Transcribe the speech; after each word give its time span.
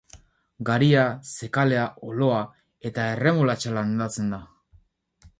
Garia, 0.67 1.01
zekalea, 1.33 1.83
oloa 2.07 2.39
eta 2.91 3.05
erremolatxa 3.17 3.75
landatzen 3.75 4.33
da. 4.37 4.41